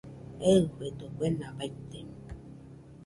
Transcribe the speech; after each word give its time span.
Eɨfedo 0.51 1.05
kuena 1.15 1.47
baite 1.57 1.99